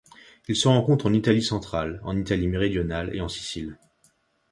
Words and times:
Il 0.47 0.55
se 0.55 0.67
rencontre 0.67 1.05
en 1.05 1.13
Italie 1.13 1.43
centrale, 1.43 2.01
en 2.03 2.17
Italie 2.17 2.47
méridionale 2.47 3.15
et 3.15 3.21
en 3.21 3.29
Sicile. 3.29 3.77